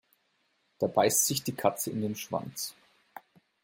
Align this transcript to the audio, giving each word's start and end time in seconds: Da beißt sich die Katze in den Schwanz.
Da 0.79 0.87
beißt 0.87 1.27
sich 1.27 1.43
die 1.43 1.51
Katze 1.51 1.91
in 1.91 2.01
den 2.01 2.15
Schwanz. 2.15 2.73